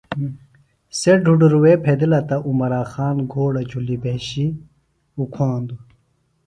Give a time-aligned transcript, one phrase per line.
[0.99, 4.55] سےۡ ڈُدُروے بھیدِلہ تہ عُمرا خان گھوڑہ جھلیۡ بھیشیۡ
[5.19, 5.81] اُکھاندوۡ